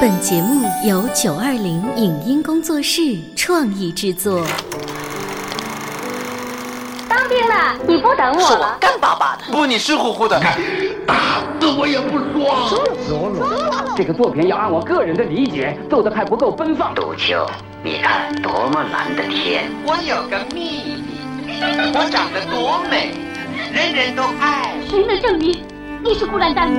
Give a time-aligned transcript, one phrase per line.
[0.00, 4.44] 本节目由九二零影音工作室创意制作。
[7.08, 8.76] 当兵了，你不等是我？
[8.80, 10.40] 干巴巴的，不，你湿乎乎的。
[11.06, 11.14] 打
[11.60, 13.94] 死我也不说。
[13.96, 16.94] 这个作品要按我个人的理解做的还不够奔放。
[16.94, 17.46] 杜秋，
[17.82, 19.70] 你看多么蓝的天！
[19.86, 21.04] 我有个秘
[21.46, 21.60] 密，
[21.94, 23.14] 我长得多美，
[23.72, 24.74] 人人都爱。
[24.88, 25.64] 谁能证明
[26.02, 26.78] 你是孤兰丹女？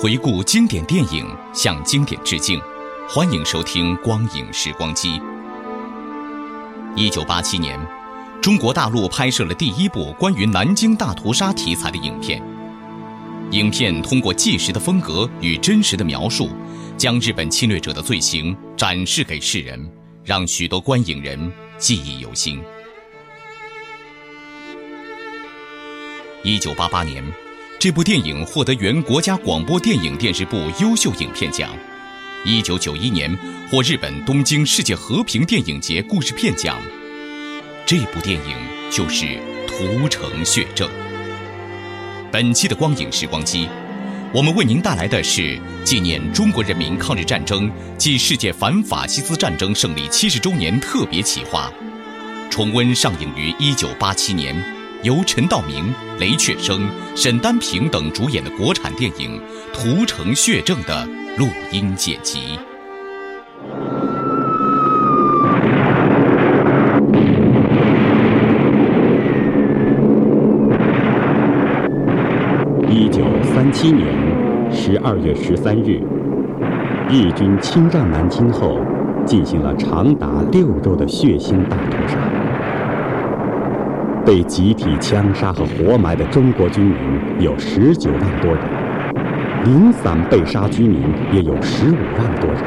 [0.00, 2.60] 回顾经典电影，向经典致敬。
[3.08, 5.18] 欢迎收听《光影时光机》。
[6.96, 7.78] 一九八七年，
[8.42, 12.42] 中国大陆拍摄了第一部关于南京大屠杀题材的影片。
[13.52, 16.50] 影片通过纪实的风格与真实的描述，
[16.98, 19.90] 将日本侵略者的罪行展示给世人，
[20.24, 22.60] 让许多观影人记忆犹新。
[26.42, 27.24] 一九八八年，
[27.84, 31.70] 这部电影获得原国家广播电影电视部优秀影片奖。
[32.42, 33.30] 一九九一年
[33.70, 36.80] 获日本东京世界和平电影节故事片奖。
[37.84, 38.56] 这部电影
[38.90, 39.26] 就是
[39.68, 40.88] 《屠城血证》。
[42.32, 43.68] 本期的光影时光机，
[44.32, 51.70] 我们为您带来的是纪念中国人民抗日战争暨世界反法西斯战争胜利七十周年特别企划，
[52.50, 54.56] 重温上映于一九八七年，
[55.04, 56.80] 由陈道明、雷确生、
[57.14, 59.38] 沈丹平等主演的国产电影
[59.74, 62.58] 《屠城血证》的录音剪辑。
[72.88, 73.22] 一九
[73.54, 74.06] 三七年
[74.72, 76.00] 十二月十三日，
[77.10, 78.80] 日军侵占南京后，
[79.26, 82.33] 进行了长达六周的血腥大屠杀。
[84.24, 86.94] 被集体枪杀和活埋的中国军民
[87.40, 88.64] 有十九万多人，
[89.64, 92.58] 零散被杀居民也有十五万多人。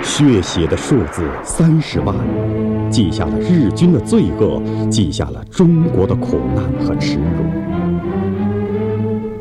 [0.00, 2.14] 血血的数字三十万，
[2.88, 7.22] 记下了日军的罪恶，记下了中国的苦难和耻辱。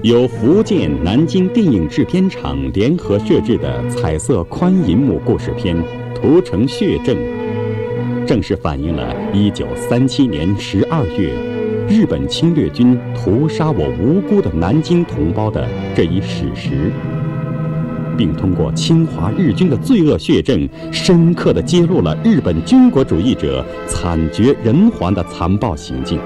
[0.01, 5.75] 由福建南京电影制片厂联合摄制的彩色宽银幕故事片
[6.15, 7.15] 《屠城血证》，
[8.27, 11.33] 正是反映了1937年12月
[11.87, 15.65] 日本侵略军屠杀我无辜的南京同胞的
[15.95, 16.91] 这一史实，
[18.17, 26.19] 并通过侵华日军的罪恶血证，深刻地揭露了日本军国主义者惨绝人寰的残暴行径。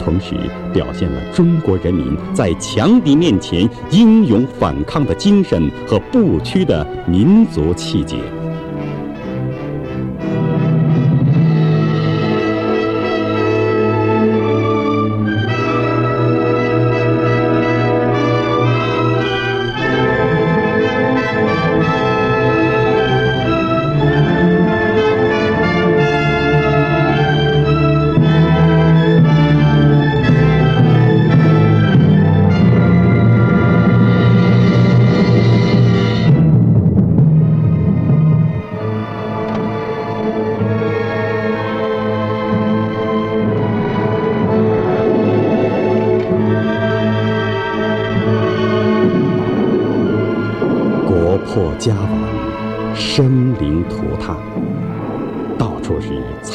[0.00, 0.34] 同时
[0.74, 8.16] 表现了中国人民在强敌面前英勇反抗的精神和不屈的民族气节。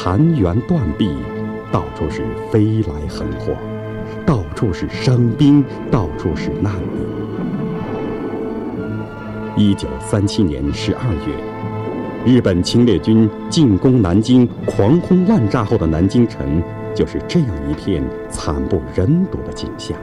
[0.03, 1.11] 残垣断壁，
[1.71, 3.55] 到处是飞来横祸，
[4.25, 7.05] 到处是伤兵，到处是难民。
[9.55, 11.35] 一九三七年十二月，
[12.25, 16.63] 日本侵略军进攻南京，狂轰滥炸后的南京城，
[16.95, 19.95] 就是这样一片惨不忍睹的景象。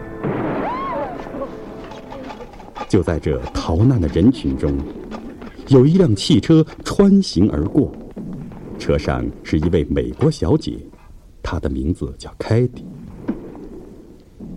[2.89, 4.79] 就在这逃难的人群中，
[5.67, 7.91] 有一辆汽车穿行而过，
[8.79, 10.79] 车上是一位美国小姐，
[11.43, 12.85] 她的名字叫凯蒂。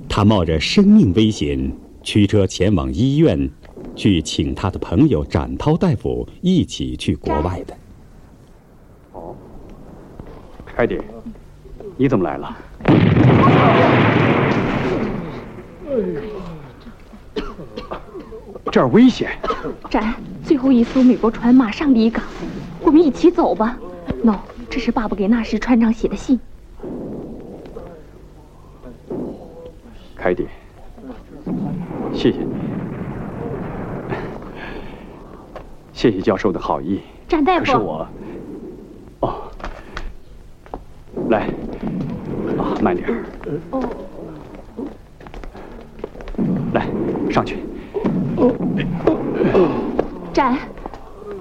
[0.07, 1.71] 她冒着生命危险
[2.03, 3.49] 驱车前往医院，
[3.95, 7.75] 去请她的朋友展涛大夫一起去国外的。
[9.13, 9.35] 哦，
[10.65, 10.99] 凯蒂，
[11.97, 12.57] 你怎么来了？
[18.71, 19.31] 这儿危险。
[19.89, 20.13] 展，
[20.45, 22.23] 最后一艘美国船马上离港，
[22.81, 23.77] 我们一起走吧。
[24.23, 24.35] 喏，
[24.69, 26.39] 这是爸爸给纳什船长写的信。
[30.15, 30.47] 凯蒂，
[32.13, 32.53] 谢谢你，
[35.91, 37.01] 谢谢教授的好意。
[37.27, 38.07] 展大夫，可是我，
[39.21, 39.51] 哦，
[41.29, 41.47] 来，
[42.59, 43.09] 啊，慢点
[43.71, 43.81] 哦，
[46.73, 46.87] 来，
[47.31, 47.57] 上去。
[50.31, 50.55] 展，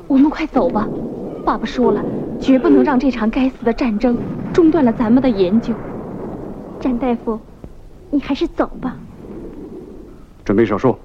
[0.09, 0.89] 我们快走吧。
[1.45, 2.05] 爸爸说了，
[2.41, 4.17] 绝不能让这场该死的战争
[4.53, 5.75] 中断了咱们的研究。
[6.81, 7.39] 展大夫。
[8.13, 8.97] 你还是走吧。
[10.45, 10.97] 准备手术。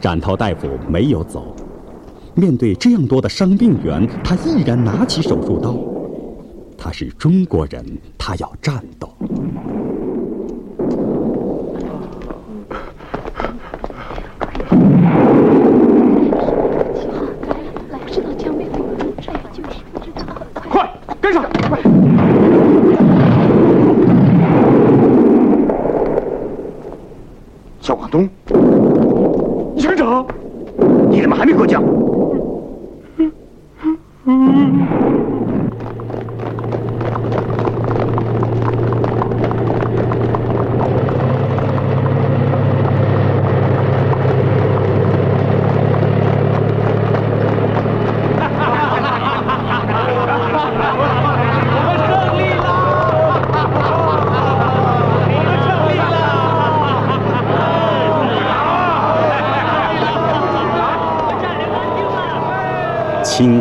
[0.00, 1.54] 展涛大夫没有走，
[2.34, 5.76] 面对这样多的伤病员，他毅然拿起手术刀。
[6.76, 7.84] 他是中国人，
[8.18, 9.08] 他要战斗。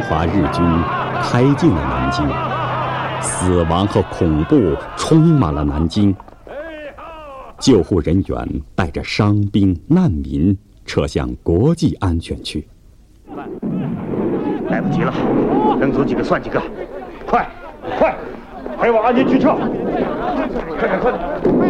[0.10, 0.66] 华日军
[1.22, 2.28] 开进了南京，
[3.22, 6.16] 死亡和恐怖充满了南京。
[7.60, 12.68] 救护人员带着伤兵难民撤向国际安全区。
[14.68, 15.14] 来不及了，
[15.80, 16.60] 能走几个算几个，
[17.28, 17.48] 快，
[18.00, 18.18] 快，
[18.82, 19.54] 陪我安全区撤！
[20.80, 21.22] 快点，快点，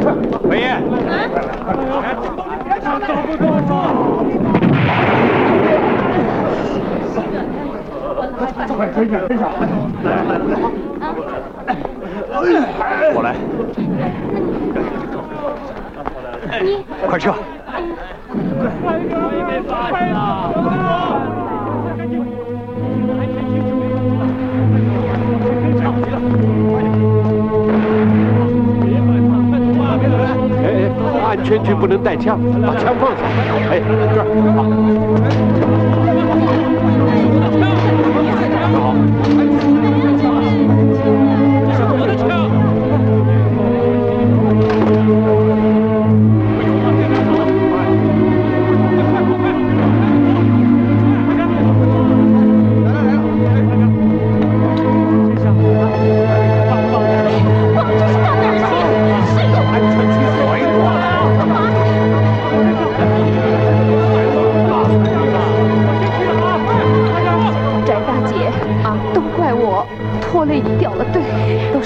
[0.02, 0.14] 快！
[0.50, 0.80] 伟业，
[2.80, 4.09] 走不动了。
[8.40, 9.52] 快跟上，跟上！
[13.14, 13.36] 我来。
[16.62, 17.34] 你快撤！
[30.62, 30.68] 哎哎，
[31.28, 33.18] 安全区不能带枪，把枪放下。
[33.72, 33.82] 哎，
[34.14, 34.26] 这儿，
[34.56, 34.60] 好。
[39.12, 39.49] Thank you.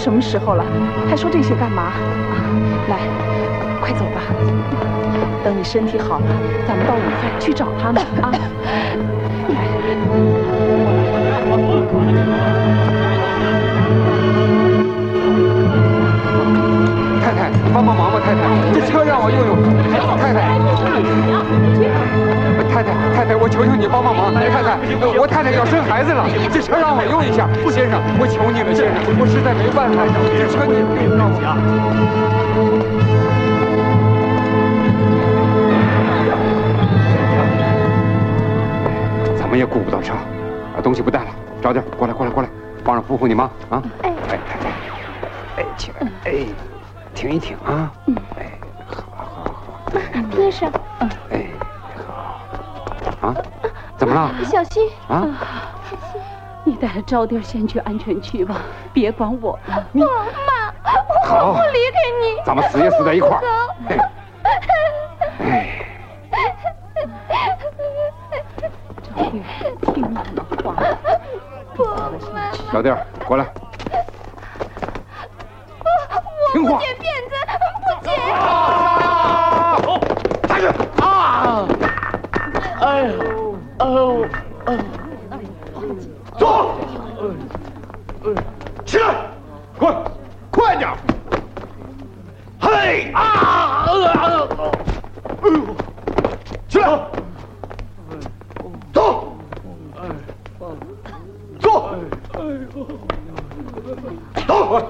[0.03, 0.65] 什么时候了，
[1.09, 1.93] 还说这些干嘛？
[2.89, 2.97] 来，
[3.79, 4.19] 快走吧。
[5.45, 6.25] 等你身体好了，
[6.67, 8.29] 咱们到武汉去找他们啊。
[17.23, 18.41] 太太，帮帮忙吧，太太，
[18.73, 20.02] 这车让我用用。
[23.15, 24.33] 太太，我求求你帮帮忙。
[24.33, 24.77] 太太，
[25.17, 27.47] 我太太要生孩子了，这车让我用一下。
[27.71, 30.03] 先生，我求你了，先生，我实在没办法，
[30.37, 30.73] 这车你
[31.17, 31.37] 让我。
[39.35, 40.13] 怎么也顾不到车，
[40.75, 41.27] 把东西不带了，
[41.61, 42.49] 找点，过来，过来，过来，
[42.83, 43.81] 帮着扶扶你妈啊！
[44.01, 44.69] 哎，哎，太太，
[45.57, 46.45] 哎，起来，哎。
[47.15, 47.91] 停一停啊！
[48.07, 48.51] 嗯，哎，
[48.87, 49.91] 好，好，好，
[50.31, 50.67] 贴上。
[50.99, 51.45] 嗯，哎，
[54.13, 54.45] 么了？
[54.45, 55.27] 小心啊！
[55.89, 56.21] 小心。
[56.65, 58.55] 你带着招弟先去安全区吧，
[58.93, 59.85] 别管我了。
[59.91, 60.05] 妈，
[61.29, 62.41] 我不离开你。
[62.45, 63.41] 咱们死也死在一块儿。
[63.89, 63.97] 哎。
[69.01, 69.41] 招弟，
[69.93, 70.75] 听妈的话。
[71.75, 71.83] 不，
[72.33, 72.51] 妈。
[72.71, 72.93] 小弟，
[73.25, 73.45] 过来。
[101.59, 101.95] 坐。
[102.33, 102.39] 哎
[102.75, 102.87] 呦，
[104.47, 104.81] 走。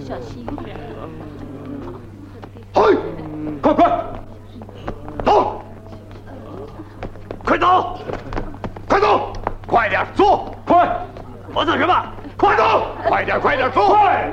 [0.00, 0.76] 小心一点。
[2.72, 2.96] 嘿，
[3.62, 4.04] 快快，
[5.24, 5.62] 走，
[7.44, 7.98] 快走，
[8.88, 9.32] 快走，
[9.66, 11.06] 快点坐，快。
[11.54, 11.94] 我等什么？
[12.36, 13.88] 快走，快点，快点走。
[13.88, 14.30] 快。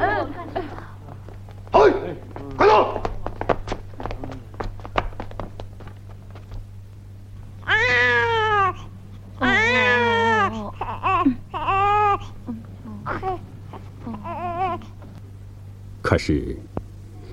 [16.23, 16.55] 是，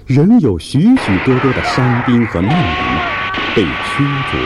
[0.07, 4.38] 仍有许许多多的伤兵和难民被驱逐、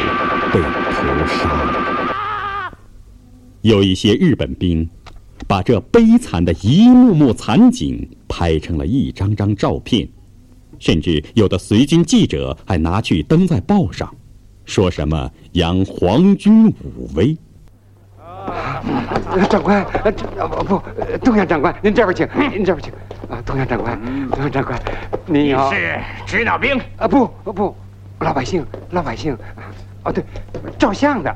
[0.52, 2.60] 被屠杀。
[3.60, 4.90] 有一些日本兵
[5.46, 10.08] 把这悲惨的一幕幕惨景拍成了一张张照片，
[10.80, 14.12] 甚至有的随军记者还拿去登在报上，
[14.64, 17.38] 说什么扬皇军武威。
[19.48, 19.84] 长官，
[20.50, 20.82] 不不，
[21.24, 22.92] 东阳长官，您这边请，您这边请。
[23.30, 23.98] 啊，东阳长官，
[24.30, 24.78] 东阳长官，
[25.26, 25.72] 您好。
[25.72, 26.78] 是指导兵？
[26.96, 27.74] 啊，不不，
[28.20, 29.36] 老百姓，老百姓。
[30.04, 30.24] 哦，对，
[30.78, 31.34] 照相的，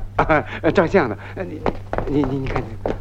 [0.73, 1.17] 照相的。
[1.37, 1.61] 你
[2.07, 2.95] 你你你看这个，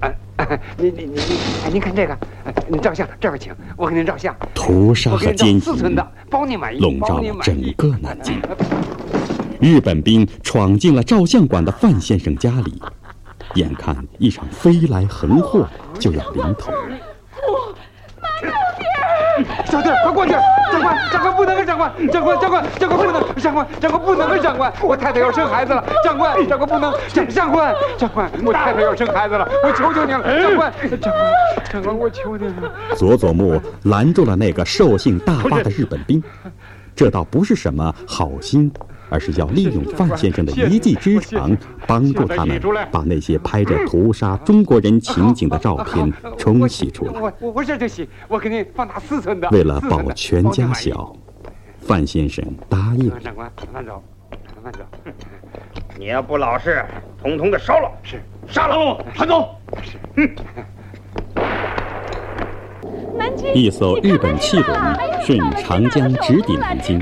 [0.00, 0.12] 啊，
[0.76, 1.20] 你你你你，
[1.64, 2.18] 哎，您看这个，
[2.68, 4.34] 您照相，这边请，我给您照相。
[4.54, 5.70] 屠杀和奸细，
[6.28, 8.42] 包你满意，笼罩了整个南京。
[9.60, 12.82] 日本兵闯进了照相馆的范先生家里。
[13.56, 15.66] 眼看一场飞来横祸
[15.98, 16.70] 就要临头！
[19.64, 20.32] 小弟，快过去！
[20.72, 21.66] 长官，长官不能！
[21.66, 23.34] 长官，长官，长官，长官不能！
[23.36, 24.42] 长官，长官不能！
[24.42, 25.84] 长官，我太太要生孩子了！
[26.04, 26.94] 长官，长官不能！
[27.30, 29.48] 长官，长官，我太太要生孩子了！
[29.64, 30.42] 我求求您了！
[30.42, 31.32] 长官，长官，
[31.64, 32.70] 长官，我求您了！
[32.94, 36.22] 佐佐木拦住了那个兽性大发的日本兵，
[36.94, 38.70] 这倒不是什么好心。
[39.08, 42.60] 而是要利用范先生的一技之长，帮助他们
[42.90, 47.12] 把那些拍着屠杀中国人情景的照片冲洗出来。
[47.12, 49.48] 我我我这就洗，我给你放大四寸的。
[49.50, 51.14] 为了保全家小，
[51.80, 53.10] 范先生答应。
[53.20, 54.02] 长官，慢走，
[54.62, 54.80] 慢走。
[55.98, 56.84] 你要不老实，
[57.22, 57.90] 统统的烧了。
[58.02, 59.48] 是，杀了，传走。
[59.82, 60.34] 是。
[63.16, 63.54] 南京。
[63.54, 64.78] 一艘日本汽轮
[65.22, 67.00] 顺长江直抵南京。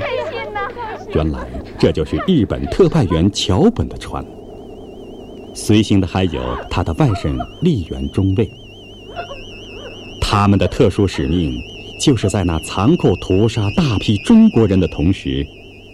[1.15, 1.47] 原来
[1.79, 4.25] 这就是日本特派员桥本的船，
[5.55, 8.51] 随行的还有他的外甥立原中尉。
[10.21, 11.55] 他们的特殊使命，
[12.01, 15.47] 就是在那残酷屠杀大批中国人的同时，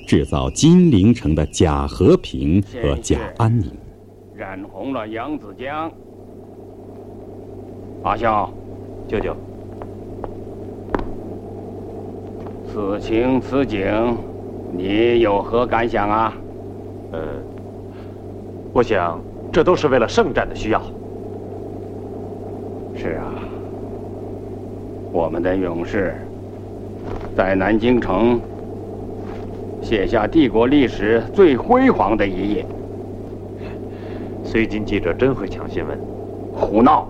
[0.07, 3.71] 制造金陵城的假和平和假安宁。
[4.35, 5.93] 染红了扬子江，
[8.03, 8.51] 阿孝，
[9.07, 9.37] 舅舅，
[12.73, 14.17] 此情此景。
[14.73, 16.33] 你有何感想啊？
[17.13, 17.21] 呃，
[18.73, 19.21] 我想
[19.53, 20.81] 这都是为了圣战的需要。
[22.95, 23.35] 是啊，
[25.13, 26.15] 我们的勇士
[27.37, 28.41] 在南京城
[29.83, 32.65] 写下帝国历史最辉煌的一页。
[34.45, 35.99] 随军记者真会抢新闻。
[36.53, 37.07] 胡闹！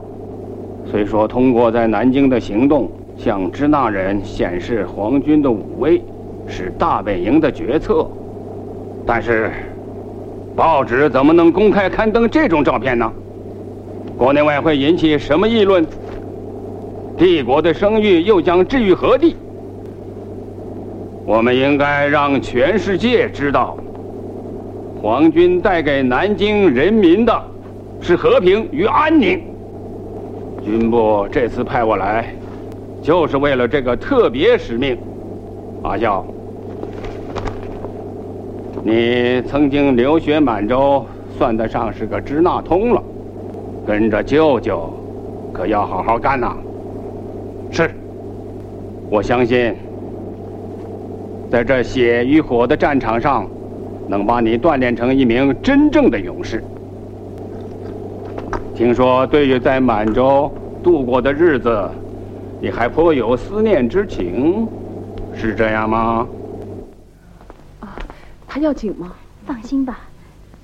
[0.87, 6.03] 虽说通过在南京的行动向支那人显示皇军的武威。
[6.51, 8.07] 是大本营的决策，
[9.07, 9.51] 但是
[10.57, 13.11] 报纸怎么能公开刊登这种照片呢？
[14.19, 15.87] 国内外会引起什么议论？
[17.17, 19.37] 帝国的声誉又将置于何地？
[21.25, 23.77] 我们应该让全世界知道，
[25.01, 27.43] 皇军带给南京人民的
[28.01, 29.41] 是和平与安宁。
[30.65, 32.35] 军部这次派我来，
[33.01, 34.99] 就是为了这个特别使命。
[35.83, 36.27] 阿孝。
[38.83, 41.05] 你曾经留学满洲，
[41.37, 43.03] 算得上是个支那通了。
[43.87, 44.91] 跟着舅舅，
[45.53, 46.57] 可要好好干呐。
[47.71, 47.91] 是，
[49.11, 49.75] 我相信，
[51.51, 53.47] 在这血与火的战场上，
[54.09, 56.63] 能把你锻炼成一名真正的勇士。
[58.75, 60.51] 听说对于在满洲
[60.83, 61.87] 度过的日子，
[62.61, 64.67] 你还颇有思念之情，
[65.35, 66.27] 是这样吗？
[68.53, 69.15] 他要紧吗？
[69.47, 70.01] 放心吧，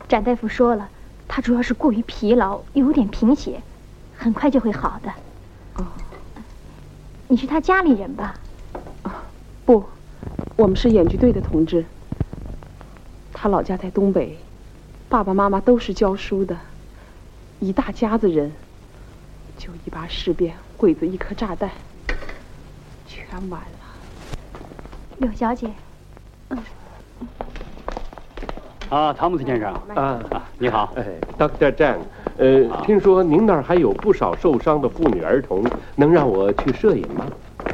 [0.09, 0.89] 展大夫说了，
[1.29, 3.63] 他主要是过于疲劳，有点贫血，
[4.19, 5.13] 很快就会好的。
[5.77, 5.87] 哦，
[7.29, 8.35] 你是他家里人吧？
[9.65, 9.85] 不，
[10.57, 11.85] 我们是演剧队的同志。
[13.33, 14.37] 他老家在东北，
[15.09, 16.59] 爸爸妈妈都是教书的，
[17.61, 18.51] 一大家子人，
[19.57, 21.71] 就一把事变，鬼子一颗炸弹，
[23.07, 24.59] 全完了。
[25.19, 25.71] 柳小姐，
[26.49, 26.59] 嗯。
[28.89, 30.21] 啊，汤姆斯先生，啊，
[30.59, 31.05] 你好，哎
[31.37, 31.73] ，Dr.
[31.73, 31.97] Zhang，
[32.39, 35.65] 呃，听说您那儿还有不少受伤的妇女儿童，
[35.97, 37.27] 能让我去摄影吗？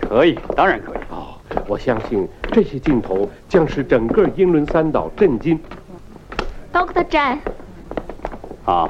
[0.09, 0.99] 可以，当然可以。
[1.11, 1.35] 哦，
[1.69, 5.61] 我相信这些镜头将使整个英伦三岛震惊。
[6.73, 7.05] Dr.
[7.05, 7.39] Zhang，
[8.65, 8.89] 啊，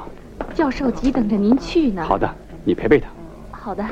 [0.55, 2.05] 教授急等着您去呢。
[2.05, 2.33] 好的，
[2.65, 3.09] 你陪陪他。
[3.51, 3.83] 好的。
[3.83, 3.91] 哎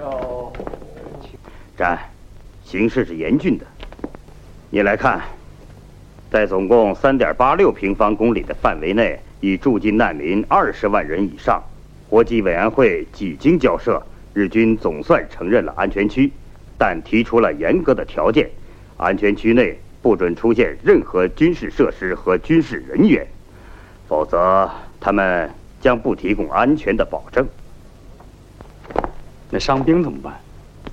[0.00, 0.52] 呦，
[1.76, 1.98] 战，
[2.62, 3.66] 形势是严峻的。
[4.70, 5.20] 你来看，
[6.30, 11.62] 在总共三点八六平方公里的范围内，已驻进难民二十万人以上。
[12.08, 14.02] 国际委员会几经交涉，
[14.34, 16.30] 日军总算承认了安全区，
[16.76, 18.50] 但提出了严格的条件：
[18.98, 23.26] 安全区内不准出现任何军事设施和军事人员，
[24.06, 24.70] 否则
[25.00, 27.46] 他们将不提供安全的保证。
[29.50, 30.38] 那伤兵怎么办？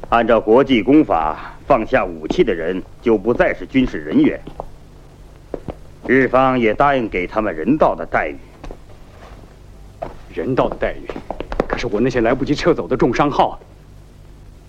[0.07, 4.39] 按照国际公法，放下武器的人就不再是军事人员。
[6.07, 8.37] 日方也答应给他们人道的待遇。
[10.33, 11.07] 人道的待遇，
[11.67, 13.59] 可是我那些来不及撤走的重伤号，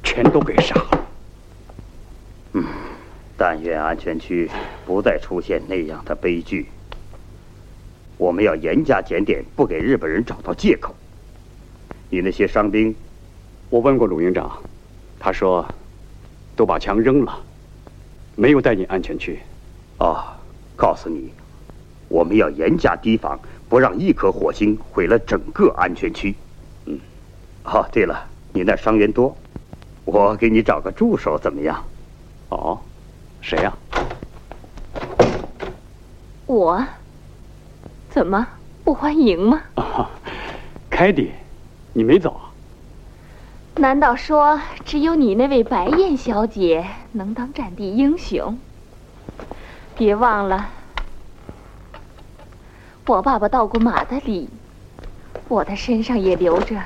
[0.02, 1.06] 全都给杀了。
[2.52, 2.64] 嗯，
[3.36, 4.48] 但愿安全区
[4.86, 6.68] 不再出现那样的悲剧。
[8.16, 10.94] 我们要严加检点，不给日本人找到借口。
[12.08, 12.94] 你那些伤兵，
[13.68, 14.56] 我问过鲁营长，
[15.18, 15.66] 他说
[16.54, 17.40] 都把枪扔了，
[18.36, 19.40] 没有带进安全区。
[19.98, 20.24] 哦，
[20.76, 21.32] 告诉你，
[22.08, 23.38] 我们要严加提防。
[23.68, 26.32] 不让一颗火星毁了整个安全区。
[26.84, 27.00] 嗯，
[27.64, 29.36] 哦，对了，你那伤员多，
[30.04, 31.82] 我给你找个助手怎么样？
[32.50, 32.78] 哦，
[33.40, 33.76] 谁呀？
[36.46, 36.80] 我？
[38.08, 38.46] 怎么
[38.84, 39.60] 不欢迎吗？
[40.88, 41.32] 凯蒂，
[41.92, 42.54] 你没走啊？
[43.74, 48.56] 难道说只有你那位白燕小姐能当战地英雄？
[49.96, 50.68] 别忘了。
[53.06, 54.48] 我爸爸到过马德里，
[55.48, 56.76] 我的身上也流着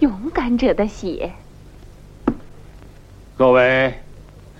[0.00, 1.32] 勇敢者的血。
[3.38, 3.94] 作为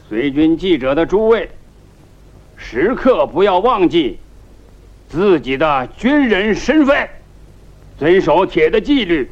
[0.08, 1.50] 随军记者的诸位，
[2.56, 4.18] 时刻不要忘记
[5.08, 7.08] 自己的军人身份，
[7.98, 9.30] 遵守铁的纪律，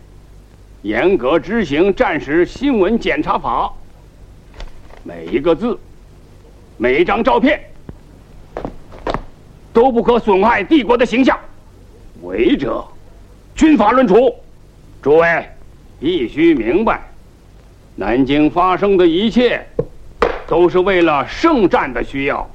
[0.82, 3.72] 严格执行战时新闻检查法。
[5.02, 5.78] 每一个字，
[6.76, 7.58] 每一张照片。
[9.76, 11.38] 都不可损害帝国的形象，
[12.22, 12.82] 违者，
[13.54, 14.34] 军法论处。
[15.02, 15.46] 诸位
[16.00, 17.02] 必须明白，
[17.94, 19.62] 南京发生的一切，
[20.46, 22.48] 都是为了圣战的需要，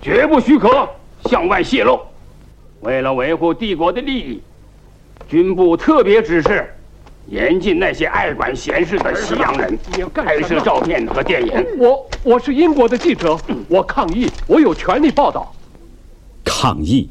[0.00, 0.88] 绝不许可
[1.24, 1.98] 向外泄露。
[2.82, 4.40] 为了维护帝国的利益，
[5.28, 6.72] 军部特别指示，
[7.26, 9.76] 严禁那些爱管闲事的西洋人
[10.14, 11.66] 拍摄照片和电影。
[11.78, 13.36] 我我是英国的记者，
[13.68, 15.52] 我抗议，我有权利报道。
[16.44, 17.08] 抗议，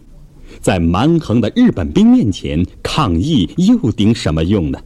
[0.59, 4.79] 在蛮横的日本兵面前，抗议又顶什么用呢？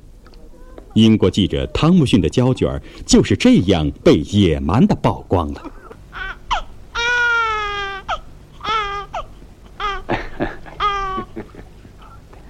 [0.94, 5.62] 英国记者汤姆逊的胶卷就是这样被野蛮的曝光了。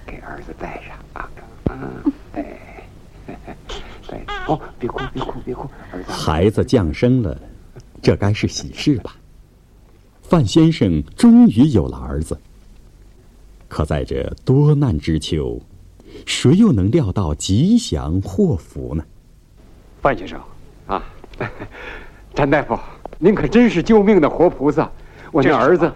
[0.06, 1.28] 给儿子带上啊！
[2.34, 2.44] 哎，
[4.06, 6.12] 戴哦，别哭，别哭，别哭，儿子。
[6.12, 7.36] 孩子降生了，
[8.00, 9.16] 这该是喜事吧？
[10.28, 12.36] 范先生终于有了儿子。
[13.68, 15.60] 可在这多难之秋，
[16.26, 19.04] 谁又能料到吉祥祸福呢？
[20.02, 20.40] 范先生，
[20.88, 21.00] 啊，
[22.34, 22.76] 詹大夫，
[23.20, 24.90] 您可真是救命的活菩萨！
[25.30, 25.92] 我那儿子，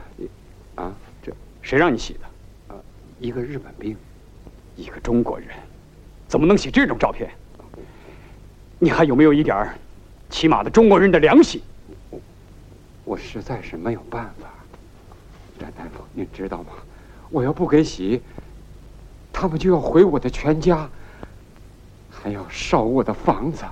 [0.77, 2.75] 啊，这谁让你洗的？
[2.75, 2.79] 啊，
[3.19, 3.97] 一个日本兵，
[4.77, 5.49] 一个中国人，
[6.29, 7.29] 怎么能洗这种照片？
[8.79, 9.69] 你还有没有一点
[10.29, 11.61] 起码的中国人的良心？
[13.11, 14.47] 我实在是没有办法，
[15.59, 16.75] 詹大夫，您知道吗？
[17.29, 18.23] 我要不给洗，
[19.33, 20.89] 他们就要毁我的全家，
[22.09, 23.65] 还要烧我的房子。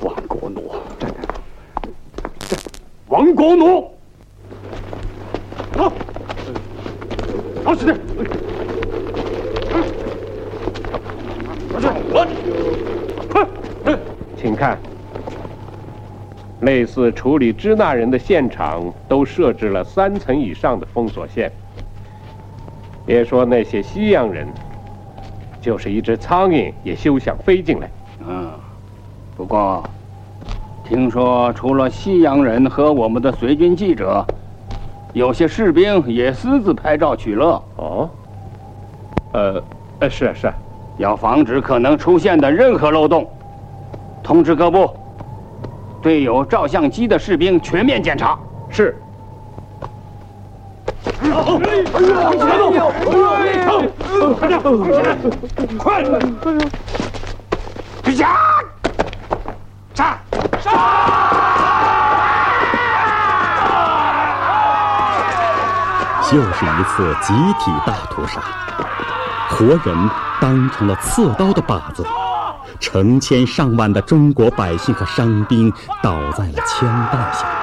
[0.00, 1.40] 王国奴，詹大夫，
[3.06, 3.94] 王国奴，
[5.74, 5.92] 走，
[7.64, 7.96] 好使点，
[13.30, 13.46] 快
[13.84, 13.98] 快，
[14.36, 14.76] 请看。
[16.62, 21.50] 类似处理支那人的现场都设置了三层以上的封锁线。
[23.04, 24.46] 别说那些西洋人，
[25.60, 27.90] 就是一只苍蝇也休想飞进来。
[28.26, 28.48] 嗯，
[29.36, 29.82] 不过
[30.84, 34.24] 听说除了西洋人和我们的随军记者，
[35.12, 37.60] 有些士兵也私自拍照取乐。
[37.74, 38.08] 哦，
[39.32, 39.62] 呃，
[39.98, 40.54] 呃，是啊是啊，
[40.98, 43.28] 要防止可能出现的任何漏洞，
[44.22, 44.88] 通知各部。
[46.02, 48.36] 对有照相机的士兵全面检查。
[48.68, 49.00] 是。
[51.22, 51.44] 哎呀！
[55.78, 56.10] 快点！
[56.42, 56.50] 快！
[58.02, 58.36] 追杀！
[59.94, 60.18] 杀！
[60.60, 60.70] 杀！
[66.30, 66.64] 就是。
[66.64, 68.40] 一次集体大屠杀，
[69.50, 70.10] 活人
[70.40, 72.04] 当成了刺刀的靶子，
[72.82, 77.61] 成千上万的中国百姓和伤兵倒在了枪弹下。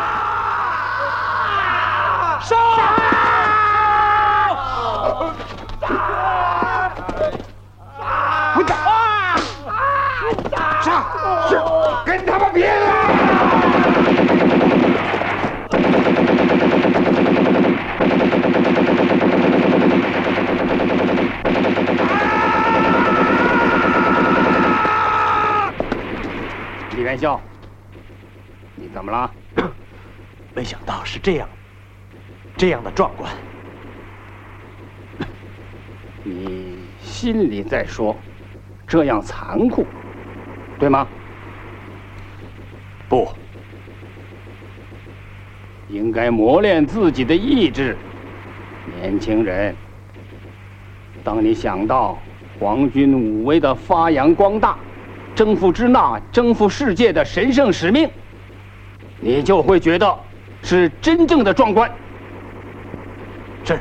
[31.19, 31.49] 是这样，
[32.55, 33.29] 这样的壮观。
[36.23, 38.15] 你心里在说，
[38.87, 39.85] 这样残酷，
[40.79, 41.05] 对吗？
[43.09, 43.27] 不，
[45.89, 47.97] 应该磨练自己的意志，
[48.95, 49.75] 年轻人。
[51.21, 52.17] 当你想到
[52.57, 54.77] 皇军武威的发扬光大。
[55.35, 58.09] 征服支那、征服世界的神圣使命，
[59.21, 60.19] 你就会觉得
[60.63, 61.91] 是真正的壮观。
[63.63, 63.79] 是。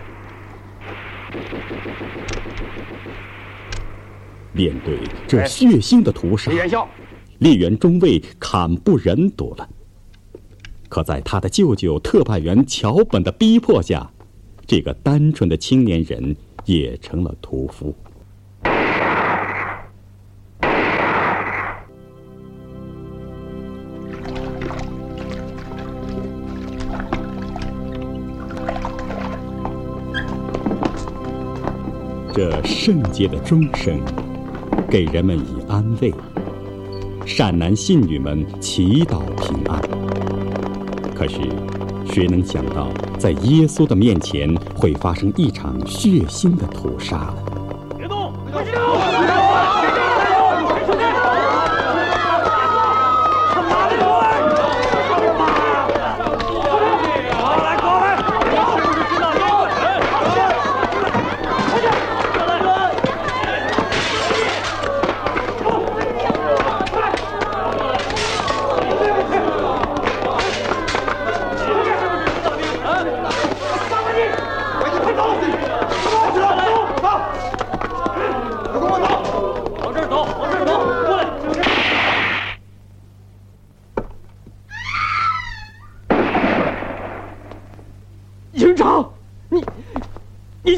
[4.53, 6.51] 面对这血腥的屠杀，
[7.39, 9.69] 烈元中尉惨不忍睹了。
[10.89, 14.11] 可在他的舅舅特派员桥本的逼迫下，
[14.67, 17.95] 这个单纯的青年人也成了屠夫。
[32.41, 34.01] 这圣洁的钟声，
[34.89, 36.15] 给人们以安慰。
[37.27, 39.83] 善男信女们祈祷平安。
[41.17, 41.41] 可是，
[42.07, 47.35] 谁能想到，在耶稣的面前会发生一场血腥的屠杀呢
[47.99, 48.33] 别动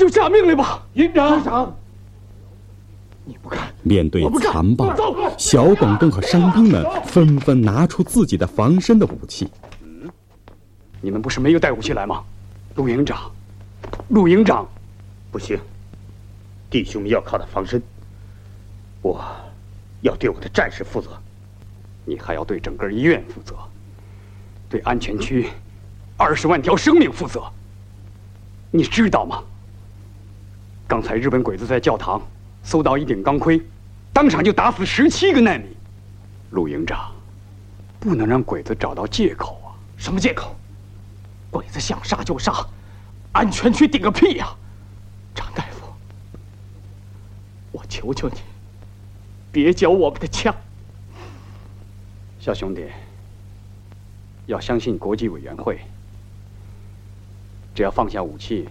[0.09, 0.31] 呢？
[0.31, 1.37] 命令吧，营长。
[1.39, 1.77] 营长，
[3.25, 3.59] 你不干。
[3.83, 4.95] 面对残暴，
[5.39, 9.51] 小广东和伤兵们纷纷拿出自己的防身的武器。
[9.83, 10.11] 嗯，
[11.01, 12.23] 你们不是没有带武器来吗？
[12.77, 13.31] 陆营长，
[14.09, 14.67] 陆营长，
[15.31, 15.59] 不行，
[16.69, 17.83] 弟兄们要靠他防身。
[19.03, 19.25] 我，
[20.03, 21.11] 要对我的战士负责。
[22.05, 23.55] 你还要对整个医院负责，
[24.69, 25.49] 对安全区
[26.17, 27.43] 二十万条生命负责。
[28.71, 29.43] 你知道吗？
[30.91, 32.21] 刚才日本鬼子在教堂
[32.65, 33.63] 搜到一顶钢盔，
[34.13, 35.71] 当场就打死十七个难民。
[36.51, 37.13] 陆营长，
[38.01, 39.71] 不能让鬼子找到借口啊！
[39.97, 40.53] 什么借口？
[41.49, 42.67] 鬼子想杀就杀，
[43.31, 44.53] 安全区顶个屁呀！
[45.33, 45.87] 张大夫，
[47.71, 48.35] 我求求你，
[49.53, 50.53] 别缴我们的枪。
[52.41, 52.85] 小兄弟，
[54.47, 55.79] 要相信国际委员会，
[57.77, 58.69] 只要放下武器。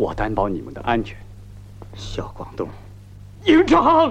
[0.00, 1.14] 我担保你们的安全，
[1.94, 2.66] 小广东，
[3.44, 4.10] 营长。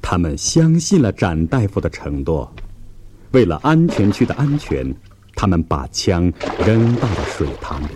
[0.00, 2.50] 他们相信了展大夫的承诺，
[3.32, 4.94] 为了安全区的安全，
[5.36, 6.32] 他们把枪
[6.64, 7.88] 扔到了水塘里。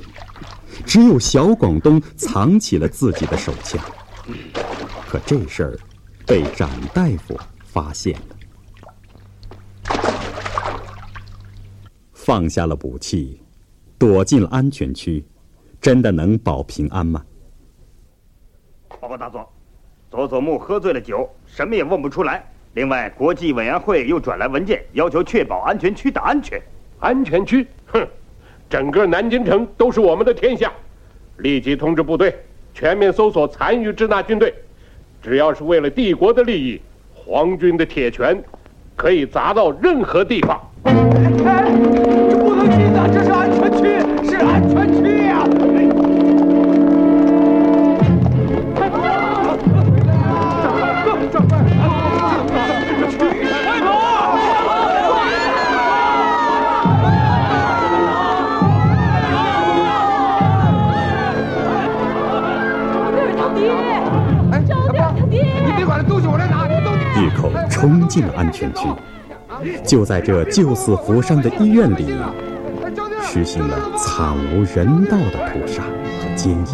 [0.85, 3.83] 只有小广东藏起了自己的手枪，
[5.09, 5.79] 可这事儿
[6.27, 8.38] 被展大夫发现了。
[12.29, 13.41] 放下了武器，
[13.97, 15.25] 躲进了安全区，
[15.81, 17.25] 真的能保平安吗？
[19.01, 19.51] 报告大佐，
[20.11, 22.45] 佐佐木喝醉了酒，什么也问不出来。
[22.75, 26.61] 另外，国际委员会又转来文件，要求确保安全区的安全。
[26.99, 27.67] 安全区？
[27.87, 28.07] 哼，
[28.69, 30.71] 整个南京城都是我们的天下。
[31.39, 32.37] 立即通知部队，
[32.75, 34.53] 全面搜索残余支那军队。
[35.23, 36.79] 只要是为了帝国的利益，
[37.15, 38.45] 皇军的铁拳
[38.95, 40.61] 可以砸到任何地方。
[67.21, 68.87] 一口冲进了安全区。
[69.85, 72.15] 就在这救死扶伤的医院里，
[73.23, 76.65] 实行了惨无人道的屠杀和奸淫。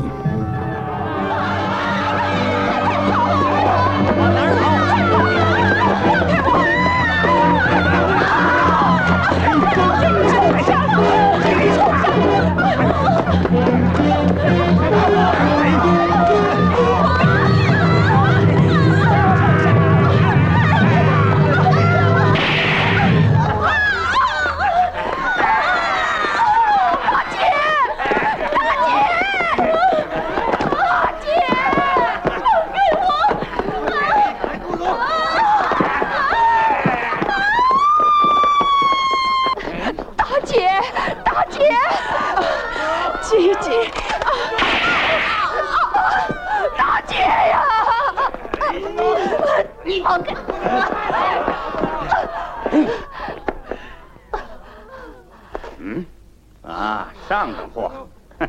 [56.67, 58.09] 啊上等货。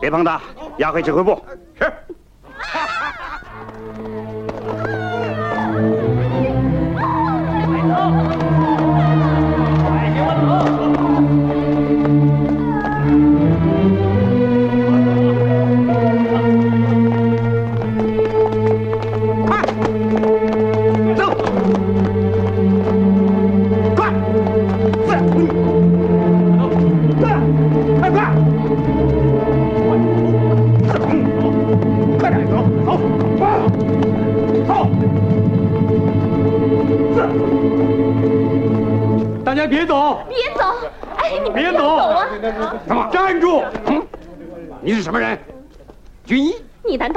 [0.00, 0.40] 别碰它
[0.78, 1.42] 押回指挥部。
[1.78, 1.92] 是。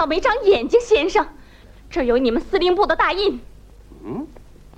[0.07, 1.27] 没长眼睛，先生，
[1.89, 3.39] 这有你们司令部的大印。
[4.03, 4.27] 嗯，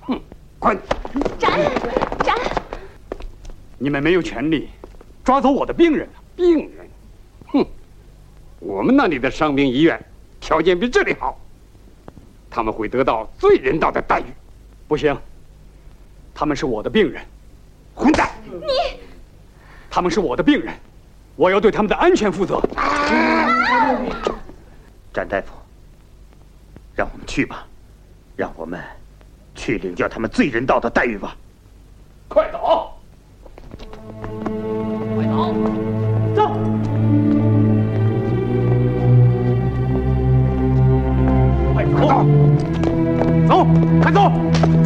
[0.02, 0.20] 哼，
[0.58, 0.78] 滚！
[1.38, 1.52] 斩！
[2.24, 2.36] 斩！
[3.78, 4.68] 你们没有权利
[5.24, 6.88] 抓走我的病人病人？
[7.46, 7.66] 哼！
[8.58, 9.98] 我们那里的伤兵医院
[10.40, 11.38] 条件比这里好，
[12.50, 14.24] 他们会得到最人道的待遇。
[14.86, 15.16] 不行，
[16.34, 17.22] 他们是我的病人。
[17.94, 18.30] 混蛋！
[18.44, 19.00] 你，
[19.90, 20.74] 他们是我的病人，
[21.36, 22.60] 我要对他们的安全负责。
[25.12, 25.48] 詹大夫，
[26.94, 27.66] 让我们去吧，
[28.36, 28.80] 让我们
[29.56, 31.36] 去领教他们最人道的待遇吧。
[32.28, 32.92] 快走！
[35.16, 35.52] 快走！
[36.34, 36.48] 走！
[41.74, 42.24] 快走！
[43.48, 43.66] 走！
[44.00, 44.79] 快走！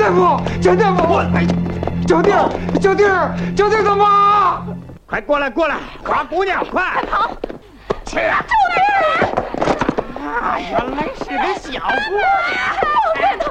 [0.00, 1.20] 蒋大夫，蒋大夫，
[2.08, 2.48] 蒋弟儿，
[2.80, 4.64] 蒋弟儿，蒋弟儿他妈！
[5.04, 6.82] 快过来，过来，花姑娘，快！
[6.94, 7.30] 快跑！
[8.06, 8.80] 去啊，救命！
[10.26, 12.24] 啊，原来是个小姑娘。
[12.96, 13.44] 我看他，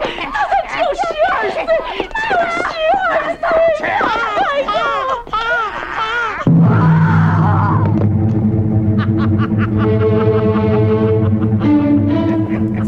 [0.67, 1.55] 他就十二岁，
[2.09, 2.57] 九十
[3.13, 3.79] 二岁。
[3.85, 4.67] 哎呀！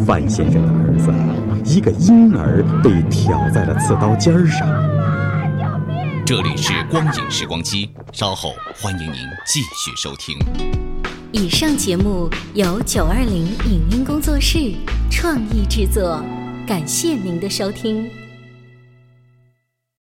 [0.04, 0.91] 范先生的儿子。
[1.72, 4.68] 一个婴儿被挑在了刺刀尖上。
[6.26, 10.38] 这里是光影时光机，稍后欢迎您继续收听。
[11.32, 14.74] 以上节目由九二零影音工作室
[15.10, 16.22] 创意制作，
[16.68, 18.21] 感谢您的收听。